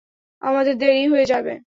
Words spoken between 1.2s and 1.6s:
যাবে!